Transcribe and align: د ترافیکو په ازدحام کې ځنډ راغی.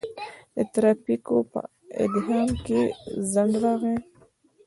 د 0.55 0.57
ترافیکو 0.73 1.35
په 1.51 1.59
ازدحام 2.01 2.49
کې 2.65 2.81
ځنډ 3.31 3.53
راغی. 3.63 3.95